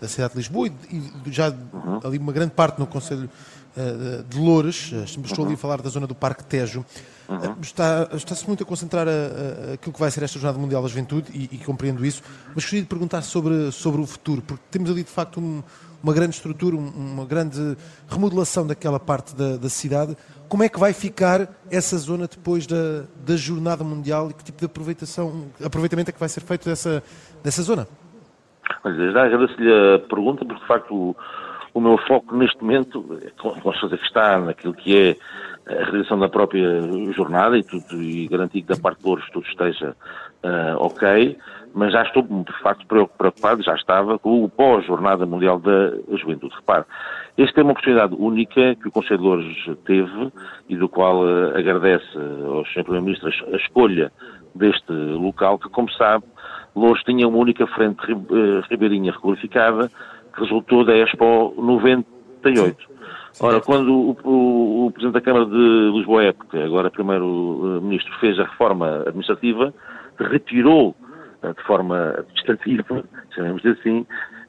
da 0.00 0.08
cidade 0.08 0.32
de 0.32 0.38
Lisboa 0.38 0.68
e, 0.68 0.70
e 1.28 1.32
já 1.32 1.50
uhum. 1.50 2.00
ali 2.02 2.18
uma 2.18 2.32
grande 2.32 2.54
parte 2.54 2.78
no 2.80 2.86
Conselho 2.86 3.28
de 4.28 4.38
Loures, 4.38 4.92
estou 4.92 5.44
ali 5.44 5.54
a 5.54 5.56
falar 5.56 5.80
da 5.80 5.88
zona 5.88 6.06
do 6.06 6.14
Parque 6.14 6.44
Tejo. 6.44 6.84
Uhum. 7.28 7.56
Está, 7.60 8.08
está-se 8.14 8.46
muito 8.46 8.62
a 8.62 8.66
concentrar 8.66 9.06
a, 9.06 9.10
a, 9.10 9.74
aquilo 9.74 9.92
que 9.92 10.00
vai 10.00 10.10
ser 10.10 10.24
esta 10.24 10.38
Jornada 10.38 10.58
Mundial 10.58 10.80
da 10.80 10.88
Juventude 10.88 11.30
e, 11.32 11.56
e, 11.56 11.58
compreendo 11.58 12.04
isso, 12.04 12.22
mas 12.46 12.54
gostaria 12.54 12.80
de 12.80 12.88
perguntar 12.88 13.20
sobre, 13.20 13.70
sobre 13.70 14.00
o 14.00 14.06
futuro, 14.06 14.40
porque 14.40 14.62
temos 14.70 14.90
ali 14.90 15.04
de 15.04 15.10
facto 15.10 15.38
um, 15.38 15.62
uma 16.02 16.14
grande 16.14 16.36
estrutura, 16.36 16.74
um, 16.74 16.88
uma 16.88 17.26
grande 17.26 17.76
remodelação 18.08 18.66
daquela 18.66 18.98
parte 18.98 19.36
da, 19.36 19.58
da, 19.58 19.68
cidade. 19.68 20.16
Como 20.48 20.62
é 20.62 20.70
que 20.70 20.78
vai 20.78 20.94
ficar 20.94 21.48
essa 21.70 21.98
zona 21.98 22.26
depois 22.26 22.66
da, 22.66 23.04
da 23.26 23.36
Jornada 23.36 23.84
Mundial 23.84 24.30
e 24.30 24.32
que 24.32 24.44
tipo 24.44 24.60
de 24.60 24.64
aproveitação, 24.64 25.48
aproveitamento 25.62 26.08
é 26.08 26.12
que 26.12 26.20
vai 26.20 26.30
ser 26.30 26.40
feito 26.40 26.66
dessa, 26.66 27.02
dessa 27.44 27.62
zona? 27.62 27.86
Olha, 28.84 29.12
já 29.12 29.24
agradeço-lhe 29.24 29.70
a 29.70 29.98
pergunta, 29.98 30.46
porque 30.46 30.60
de 30.62 30.66
facto 30.66 31.14
o, 31.74 31.80
meu 31.80 31.98
foco 31.98 32.34
neste 32.34 32.62
momento, 32.62 33.02
com 33.38 33.70
a 33.70 33.72
certeza 33.72 33.98
que 33.98 34.06
está 34.06 34.38
naquilo 34.38 34.74
que 34.74 34.96
é 34.96 35.16
a 35.68 35.84
realização 35.84 36.18
da 36.18 36.28
própria 36.28 36.80
jornada 37.12 37.58
e, 37.58 37.62
tudo, 37.62 38.02
e 38.02 38.26
garantir 38.26 38.62
que 38.62 38.68
da 38.68 38.76
parte 38.76 39.00
de 39.00 39.06
Louros 39.06 39.28
tudo 39.30 39.46
esteja 39.46 39.94
uh, 40.42 40.76
ok, 40.78 41.36
mas 41.74 41.92
já 41.92 42.02
estou 42.02 42.22
de 42.22 42.62
facto 42.62 42.86
preocupado, 42.86 43.62
já 43.62 43.74
estava 43.74 44.18
com 44.18 44.44
o 44.44 44.48
pós-Jornada 44.48 45.26
Mundial 45.26 45.58
da 45.58 45.92
Juventude. 46.16 46.54
Repare, 46.56 46.84
esta 47.36 47.60
é 47.60 47.62
uma 47.62 47.72
oportunidade 47.72 48.14
única 48.18 48.74
que 48.76 48.88
o 48.88 48.90
Conselho 48.90 49.18
de 49.18 49.24
Louros 49.24 49.70
teve 49.84 50.32
e 50.68 50.76
do 50.76 50.88
qual 50.88 51.22
uh, 51.22 51.56
agradece 51.56 52.16
ao 52.46 52.64
Sr. 52.66 52.84
Primeiro-Ministro 52.84 53.28
a 53.28 53.56
escolha 53.56 54.10
deste 54.54 54.92
local, 54.92 55.58
que 55.58 55.68
como 55.68 55.90
sabe, 55.92 56.24
Louros 56.74 57.02
tinha 57.02 57.28
uma 57.28 57.38
única 57.38 57.66
frente 57.66 58.10
uh, 58.12 58.60
ribeirinha 58.70 59.12
requalificada 59.12 59.90
resultou 60.38 60.84
da 60.84 60.96
Expo 60.96 61.54
98. 61.58 62.98
Ora, 63.40 63.60
quando 63.60 63.92
o, 63.92 64.16
o, 64.24 64.86
o, 64.86 64.90
Presidente 64.90 65.14
da 65.14 65.20
Câmara 65.20 65.46
de 65.46 65.90
Lisboa 65.94 66.24
época, 66.24 66.64
agora 66.64 66.90
Primeiro-Ministro, 66.90 68.12
fez 68.18 68.38
a 68.38 68.44
reforma 68.44 69.02
administrativa, 69.06 69.72
retirou 70.18 70.96
eh, 71.42 71.52
de 71.52 71.62
forma 71.62 72.14
administrativa, 72.18 73.04
chamemos 73.34 73.64
assim, 73.64 74.04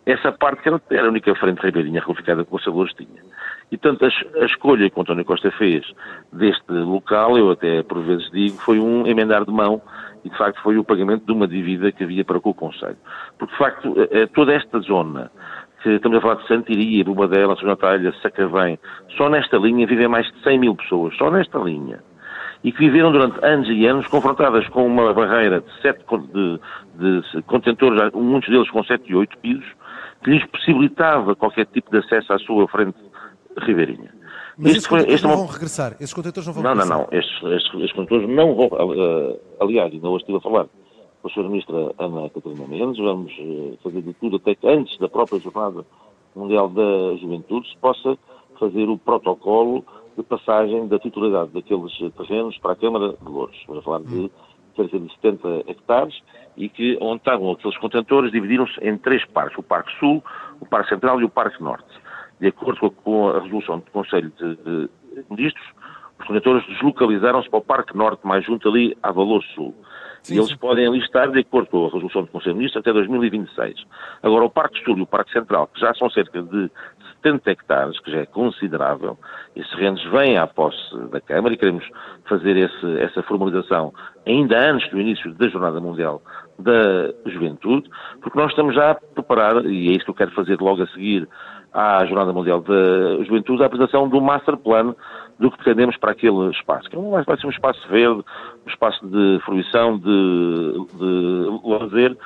essa 0.06 0.32
parte 0.32 0.64
que 0.64 0.70
era 0.70 1.06
a 1.06 1.10
única 1.10 1.36
frente 1.36 1.62
ribeirinha 1.62 2.00
requalificada 2.00 2.44
que 2.44 2.50
o 2.50 2.52
Conselheiros 2.52 2.94
tinha. 2.94 3.22
E, 3.72 3.78
portanto, 3.78 4.06
a, 4.06 4.42
a, 4.42 4.46
escolha 4.46 4.90
que 4.90 4.98
o 4.98 5.02
António 5.02 5.24
Costa 5.24 5.52
fez 5.52 5.86
deste 6.34 6.72
local, 6.72 7.38
eu 7.38 7.52
até 7.52 7.84
por 7.84 8.02
vezes 8.02 8.30
digo, 8.32 8.58
foi 8.58 8.80
um 8.80 9.06
emendar 9.06 9.46
de 9.46 9.52
mão 9.52 9.80
e, 10.26 10.30
de 10.30 10.38
facto, 10.38 10.60
foi 10.64 10.78
o 10.78 10.84
pagamento 10.84 11.26
de 11.26 11.32
uma 11.32 11.48
dívida 11.48 11.92
que 11.92 12.04
havia 12.04 12.26
para 12.26 12.40
com 12.40 12.50
o 12.50 12.54
Conselho. 12.56 12.98
Porque, 13.38 13.54
de 13.54 13.60
facto, 13.60 13.94
eh, 13.98 14.22
eh, 14.22 14.28
toda 14.28 14.54
esta 14.54 14.80
zona 14.80 15.32
que 15.82 15.90
estamos 15.90 16.18
a 16.18 16.22
falar 16.22 16.36
de 16.36 16.48
Santiria, 16.48 17.04
Bobadela, 17.04 17.56
São 17.56 17.68
Natália, 17.68 18.14
Sacavém, 18.22 18.78
só 19.18 19.30
nesta 19.30 19.58
linha 19.58 19.88
vivem 19.88 20.08
mais 20.08 20.32
de 20.32 20.44
100 20.44 20.60
mil 20.60 20.76
pessoas, 20.76 21.16
só 21.18 21.30
nesta 21.32 21.58
linha. 21.60 22.04
E 22.64 22.72
que 22.72 22.80
viveram 22.80 23.12
durante 23.12 23.44
anos 23.44 23.70
e 23.70 23.86
anos 23.88 24.06
confrontadas 24.08 24.68
com 24.70 24.86
uma 24.86 25.14
barreira 25.14 25.62
de 25.62 25.82
sete 25.82 26.04
de, 26.34 26.60
de 27.32 27.42
contentores, 27.44 28.12
muitos 28.14 28.50
deles 28.50 28.70
com 28.70 28.84
sete 28.84 29.10
e 29.10 29.16
oito 29.16 29.38
pisos, 29.38 29.72
que 30.24 30.32
lhes 30.32 30.46
possibilitava 30.48 31.36
qualquer 31.36 31.66
tipo 31.68 31.90
de 31.90 32.00
acesso 32.00 32.34
à 32.34 32.40
sua 32.40 32.68
frente 32.68 32.98
ribeirinha. 33.58 34.14
Mas 34.58 34.72
estes 34.72 34.88
contentores 34.88 35.22
não 35.22 35.38
vão 35.38 35.46
regressar? 35.46 35.92
Estes 35.94 36.14
contentores 36.14 36.48
não 36.48 36.54
vão 36.54 36.64
não, 36.64 36.72
regressar? 36.72 36.98
Não, 36.98 37.08
não, 37.10 37.18
estes, 37.18 37.44
estes, 37.44 37.74
estes 37.76 37.94
contentores 37.94 38.30
não 38.30 38.56
vão. 38.56 38.68
Uh, 38.68 39.40
aliás, 39.62 39.94
ainda 39.94 40.10
hoje 40.10 40.24
estive 40.24 40.38
a 40.38 40.42
falar 40.42 40.66
com 41.22 41.28
a 41.28 41.32
Sra. 41.32 41.44
Ministra 41.44 41.94
Ana 41.98 42.30
Catarina 42.30 42.68
Mendes, 42.68 42.98
vamos 42.98 43.32
uh, 43.40 43.78
fazer 43.84 44.02
de 44.02 44.14
tudo 44.14 44.38
até 44.38 44.56
que 44.56 44.68
antes 44.68 44.98
da 45.00 45.08
própria 45.08 45.40
Jornada 45.40 45.86
Mundial 46.36 46.70
da 46.70 47.16
Juventude 47.18 47.70
se 47.70 47.78
possa 47.78 48.18
fazer 48.60 48.90
o 48.90 48.98
protocolo 48.98 49.84
de 50.18 50.24
passagem 50.24 50.88
da 50.88 51.00
titularidade 51.00 51.52
daqueles 51.52 51.98
terrenos 52.18 52.58
para 52.58 52.74
a 52.74 52.76
Câmara 52.76 53.14
de 53.14 53.30
Louros. 53.30 53.56
Estamos 53.56 53.80
a 53.80 53.84
falar 53.84 54.02
de 54.02 54.32
cerca 54.76 55.00
de 55.00 55.14
70 55.16 55.72
hectares 55.72 56.22
e 56.58 56.70
que 56.70 56.98
onde 57.02 57.18
estavam 57.18 57.52
aqueles 57.52 57.78
contentores 57.78 58.32
dividiram-se 58.32 58.80
em 58.82 58.98
três 58.98 59.26
parques, 59.26 59.58
o 59.58 59.64
Parque 59.64 59.92
Sul, 60.00 60.24
o 60.60 60.66
Parque 60.66 60.90
Central 60.90 61.22
e 61.22 61.24
o 61.24 61.30
Parque 61.30 61.62
Norte 61.64 61.90
de 62.40 62.48
acordo 62.48 62.90
com 62.92 63.30
a 63.30 63.42
resolução 63.42 63.80
do 63.80 63.92
Conselho 63.92 64.32
de 64.40 64.90
Ministros, 65.30 65.66
condutores 66.30 66.64
deslocalizaram-se 66.68 67.50
para 67.50 67.58
o 67.58 67.64
Parque 67.64 67.98
Norte, 67.98 68.26
mais 68.26 68.46
junto 68.46 68.70
ali 68.70 68.96
à 69.02 69.12
Valor 69.12 69.44
Sul. 69.56 69.74
Sim, 70.22 70.36
e 70.36 70.38
eles 70.38 70.50
sim. 70.50 70.58
podem 70.58 70.86
ali 70.86 71.00
estar, 71.00 71.28
de 71.32 71.40
acordo 71.40 71.70
com 71.70 71.86
a 71.86 71.90
resolução 71.90 72.22
do 72.22 72.28
Conselho 72.28 72.54
de 72.54 72.58
Ministros, 72.60 72.82
até 72.82 72.94
2026. 72.94 73.84
Agora, 74.22 74.46
o 74.46 74.50
Parque 74.50 74.84
Sul 74.84 75.00
e 75.00 75.02
o 75.02 75.08
Parque 75.08 75.32
Central, 75.32 75.68
que 75.74 75.80
já 75.80 75.92
são 75.96 76.08
cerca 76.12 76.44
de 76.44 76.70
70 77.24 77.50
hectares, 77.50 78.00
que 78.02 78.12
já 78.12 78.20
é 78.20 78.26
considerável, 78.28 79.18
esses 79.56 79.72
terrenos 79.72 80.04
vêm 80.12 80.38
à 80.38 80.46
posse 80.46 80.98
da 81.10 81.20
Câmara 81.20 81.56
e 81.56 81.58
queremos 81.58 81.84
fazer 82.26 82.56
esse, 82.56 83.00
essa 83.00 83.24
formalização 83.24 83.92
ainda 84.28 84.72
antes 84.72 84.88
do 84.92 85.02
início 85.02 85.34
da 85.34 85.48
Jornada 85.48 85.80
Mundial 85.80 86.22
da 86.60 87.12
Juventude, 87.26 87.90
porque 88.22 88.38
nós 88.38 88.52
estamos 88.52 88.76
já 88.76 88.92
a 88.92 88.96
preparar, 88.96 89.66
e 89.66 89.90
é 89.90 89.92
isso 89.94 90.06
que 90.06 90.12
eu 90.12 90.16
quero 90.16 90.32
fazer 90.32 90.62
logo 90.62 90.84
a 90.84 90.88
seguir 90.88 91.28
à 91.74 92.06
Jornada 92.06 92.34
Mundial 92.34 92.62
da 92.62 93.24
Juventude, 93.24 93.64
a 93.64 93.66
apresentação 93.66 94.08
do 94.08 94.20
Master 94.22 94.58
Plan 94.58 94.96
do 95.40 95.50
que 95.50 95.58
pretendemos 95.58 95.96
para 95.98 96.12
aquele 96.12 96.50
espaço, 96.52 96.90
que 96.90 96.96
é 96.96 97.24
vai 97.24 97.40
ser 97.40 97.48
um 97.48 97.52
espaço 97.52 97.80
verde, 97.90 98.24
um 98.66 98.70
espaço 98.70 99.08
de 99.08 99.40
fruição, 99.46 99.98
de, 99.98 100.86
de 100.98 101.60
lazer, 101.64 102.18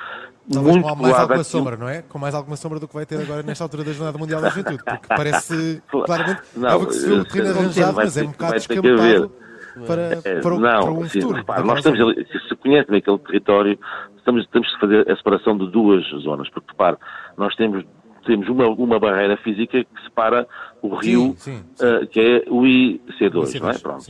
Talvez 0.52 0.76
muito 0.76 0.88
com 0.88 1.02
mais 1.02 1.18
alguma 1.18 1.44
sombra, 1.44 1.76
não 1.76 1.88
é? 1.88 2.02
Com 2.02 2.18
mais 2.18 2.34
alguma 2.34 2.56
sombra 2.56 2.78
do 2.78 2.86
que 2.86 2.94
vai 2.94 3.06
ter 3.06 3.18
agora 3.18 3.42
nesta 3.42 3.64
altura 3.64 3.82
da 3.82 3.92
Jornada 3.92 4.18
Mundial 4.18 4.42
da 4.42 4.50
Juventude, 4.50 4.84
porque 4.84 5.08
parece 5.08 5.82
claramente 5.88 6.42
não, 6.54 6.68
é 6.68 6.74
o 6.74 6.86
que 6.86 6.92
se 6.92 7.08
vê 7.08 7.14
o 7.14 7.24
terreno 7.24 7.58
arranjado, 7.58 7.96
mas 7.96 8.16
é 8.16 8.22
um 8.24 8.30
bocado 8.30 8.52
descampado 8.52 9.32
para, 9.86 10.02
é, 10.02 10.40
para, 10.40 10.58
não, 10.58 10.82
para 10.82 10.92
um 10.92 11.08
sim, 11.08 11.20
futuro. 11.20 11.38
Repara, 11.38 11.62
nós 11.62 11.78
estamos 11.78 11.98
ali, 12.00 12.26
se 12.26 12.56
conhece 12.56 12.90
bem 12.90 12.98
aquele 12.98 13.18
território, 13.18 13.78
estamos, 14.18 14.46
temos 14.48 14.72
que 14.74 14.80
fazer 14.80 15.10
a 15.10 15.16
separação 15.16 15.56
de 15.56 15.70
duas 15.70 16.04
zonas, 16.22 16.48
porque 16.50 16.70
repare, 16.70 16.98
nós 17.38 17.54
temos 17.56 17.82
temos 18.24 18.48
uma, 18.48 18.68
uma 18.68 18.98
barreira 18.98 19.36
física 19.38 19.84
que 19.84 20.02
separa 20.02 20.46
o 20.82 20.94
rio, 20.94 21.34
sim, 21.38 21.56
sim, 21.56 21.64
sim. 21.74 21.86
Uh, 21.86 22.06
que 22.06 22.20
é 22.20 22.44
o 22.50 22.62
IC2, 22.62 23.00
IC2 23.20 23.60
não 23.60 23.70
é? 23.70 23.78
Pronto. 23.78 24.04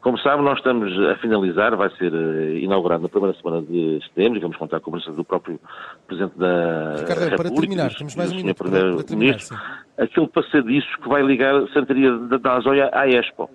Como 0.00 0.18
sabe, 0.18 0.42
nós 0.42 0.58
estamos 0.58 0.92
a 1.08 1.16
finalizar, 1.16 1.74
vai 1.76 1.88
ser 1.96 2.12
uh, 2.12 2.56
inaugurado 2.58 3.02
na 3.02 3.08
primeira 3.08 3.34
semana 3.38 3.62
de 3.62 4.00
setembro, 4.06 4.38
e 4.38 4.40
vamos 4.42 4.56
contar 4.58 4.78
com 4.80 4.90
a 4.90 4.92
presença 4.92 5.16
do 5.16 5.24
próprio 5.24 5.58
Presidente 6.06 6.38
da 6.38 6.96
Ricardo, 6.96 7.20
República. 7.20 7.36
para 7.36 7.60
terminar, 7.60 7.94
temos 7.94 8.14
mais 8.14 8.30
um 8.30 8.36
minuto 8.36 8.56
para, 8.56 8.94
para 8.94 9.02
terminar, 9.02 9.40
sim. 9.40 9.54
Aquele 9.96 10.28
passadiço 10.28 10.98
que 11.02 11.08
vai 11.08 11.22
ligar 11.22 11.54
a 11.54 11.66
Santaria 11.68 12.12
da 12.18 12.52
Azóia 12.52 12.90
à 12.92 13.08
Expo. 13.08 13.48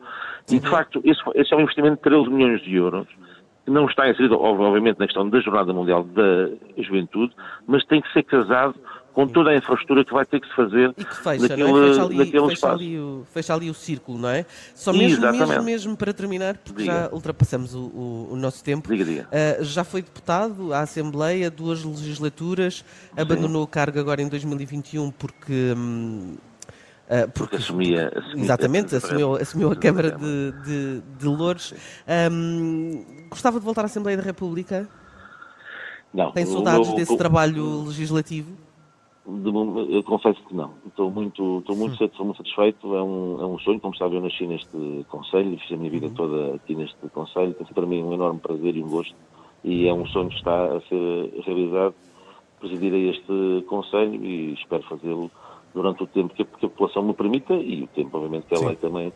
E, 0.52 0.60
de 0.60 0.68
facto, 0.68 1.00
esse, 1.06 1.22
esse 1.36 1.54
é 1.54 1.58
um 1.58 1.62
investimento 1.62 1.98
de 1.98 2.02
13 2.02 2.30
milhões 2.30 2.62
de 2.64 2.76
euros, 2.76 3.08
que 3.64 3.70
não 3.70 3.86
está 3.86 4.10
inserido, 4.10 4.42
obviamente, 4.42 4.98
na 4.98 5.06
questão 5.06 5.30
da 5.30 5.40
Jornada 5.42 5.72
Mundial 5.72 6.04
da 6.04 6.50
Juventude, 6.82 7.32
mas 7.68 7.86
tem 7.86 8.02
que 8.02 8.12
ser 8.12 8.24
casado 8.24 8.74
com 9.20 9.28
toda 9.28 9.50
a 9.50 9.58
infraestrutura 9.58 10.06
que 10.06 10.14
vai 10.14 10.26
ter 10.26 10.40
que 10.40 10.48
se 10.48 10.56
fazer 10.56 10.94
e 10.98 11.04
que 11.04 11.16
fecha, 11.18 11.42
naquele, 11.42 11.64
não 11.64 11.84
é? 11.84 11.88
fecha 11.90 12.04
ali, 12.04 12.18
naquele 12.18 12.42
fecha 12.44 12.54
espaço. 12.54 12.76
Ali 12.76 13.00
o, 13.00 13.26
fecha 13.34 13.54
ali 13.54 13.70
o 13.70 13.74
círculo, 13.74 14.18
não 14.18 14.30
é? 14.30 14.46
Só 14.74 14.94
mesmo, 14.94 15.30
mesmo, 15.30 15.64
mesmo 15.64 15.98
para 15.98 16.14
terminar, 16.14 16.58
porque 16.58 16.84
diga. 16.84 16.94
já 16.94 17.10
ultrapassamos 17.12 17.76
o, 17.76 17.82
o, 17.82 18.30
o 18.32 18.36
nosso 18.38 18.64
tempo. 18.64 18.88
Diga, 18.88 19.04
diga. 19.04 19.28
Uh, 19.28 19.62
já 19.66 19.84
foi 19.84 20.04
deputado 20.04 20.74
à 20.74 20.80
Assembleia, 20.80 21.52
duas 21.52 21.84
legislaturas, 21.84 22.76
Sim. 22.76 23.22
abandonou 23.22 23.62
o 23.62 23.68
cargo 23.68 24.00
agora 24.00 24.22
em 24.22 24.30
2021 24.30 25.12
porque... 25.12 25.74
Hum, 25.76 26.38
Uh, 27.10 27.26
porque, 27.32 27.32
porque 27.32 27.56
assumia, 27.56 28.12
assumia, 28.16 28.44
exatamente, 28.44 28.96
assumiu, 28.96 29.36
assumiu 29.36 29.72
a 29.72 29.76
Câmara 29.76 30.12
de, 30.12 30.52
de, 30.64 31.02
de 31.18 31.26
Louros. 31.26 31.74
Um, 32.32 33.04
gostava 33.32 33.60
de 33.60 33.66
voltar 33.66 33.82
à 33.82 33.86
Assembleia 33.86 34.16
da 34.16 34.22
República? 34.22 34.88
Não. 36.14 36.32
Tem 36.32 36.46
saudades 36.46 36.94
desse 36.94 37.18
trabalho 37.18 37.82
legislativo? 37.86 38.69
De, 39.30 39.96
eu 39.96 40.04
confesso 40.04 40.42
que 40.44 40.56
não. 40.56 40.74
Estou 40.88 41.12
muito, 41.12 41.60
estou 41.60 41.76
muito, 41.76 42.04
estou 42.04 42.26
muito 42.26 42.38
satisfeito. 42.38 42.96
É 42.96 43.04
um, 43.04 43.42
é 43.42 43.46
um 43.46 43.60
sonho. 43.60 43.80
Como 43.80 43.96
sabe, 43.96 44.16
eu 44.16 44.22
nasci 44.22 44.48
neste 44.48 45.06
Conselho 45.10 45.54
e 45.54 45.58
fiz 45.58 45.72
a 45.72 45.78
minha 45.78 45.92
vida 45.92 46.08
uhum. 46.08 46.14
toda 46.14 46.56
aqui 46.56 46.76
neste 46.76 46.98
Conselho. 47.10 47.54
Tem 47.54 47.68
para 47.68 47.86
mim 47.86 48.04
um 48.04 48.14
enorme 48.14 48.40
prazer 48.40 48.76
e 48.76 48.84
um 48.84 48.90
gosto. 48.90 49.16
E 49.64 49.88
é 49.88 49.94
um 49.94 50.06
sonho 50.08 50.30
que 50.30 50.36
está 50.36 50.66
a 50.66 50.82
ser 50.82 51.42
realizado 51.46 51.94
presidir 52.60 52.94
a 52.94 52.98
este 52.98 53.66
Conselho 53.68 54.16
e 54.24 54.54
espero 54.54 54.84
fazê-lo 54.84 55.32
durante 55.74 56.04
o 56.04 56.08
tempo 56.08 56.34
que 56.34 56.42
a, 56.42 56.46
que 56.46 56.66
a 56.66 56.70
população 56.70 57.04
me 57.04 57.14
permita 57.14 57.54
e 57.54 57.84
o 57.84 57.88
tempo, 57.88 58.18
obviamente, 58.18 58.48
que 58.48 58.56
a 58.56 58.60
lei 58.60 58.76
também 58.76 59.14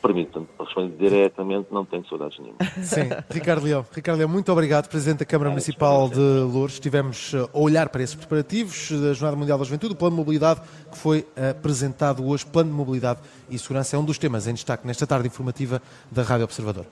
permitam. 0.00 0.46
Para 0.56 0.66
responder 0.66 0.96
diretamente, 0.96 1.68
não 1.70 1.84
tenho 1.84 2.06
saudades 2.08 2.38
nenhuma. 2.38 2.58
Sim, 2.82 3.08
Ricardo 3.30 3.64
Leão. 3.64 3.84
Ricardo 3.92 4.18
Leão, 4.18 4.28
muito 4.28 4.50
obrigado, 4.52 4.88
Presidente 4.88 5.20
da 5.20 5.24
Câmara 5.24 5.50
Municipal 5.50 6.08
de 6.08 6.18
Louros. 6.18 6.74
Estivemos 6.74 7.32
eh, 7.34 7.48
a 7.52 7.58
olhar 7.58 7.88
para 7.88 8.02
esses 8.02 8.14
preparativos 8.14 8.90
da 8.90 9.12
Jornada 9.12 9.36
Mundial 9.36 9.58
da 9.58 9.64
Juventude, 9.64 9.94
o 9.94 9.96
Plano 9.96 10.16
de 10.16 10.20
Mobilidade 10.20 10.60
que 10.90 10.98
foi 10.98 11.26
apresentado 11.50 12.26
hoje. 12.26 12.44
Plano 12.46 12.70
de 12.70 12.76
Mobilidade 12.76 13.20
e 13.48 13.58
Segurança 13.58 13.96
é 13.96 13.98
um 13.98 14.04
dos 14.04 14.18
temas 14.18 14.46
em 14.46 14.54
destaque 14.54 14.86
nesta 14.86 15.06
tarde 15.06 15.26
informativa 15.26 15.80
da 16.10 16.22
Rádio 16.22 16.44
Observador. 16.44 16.86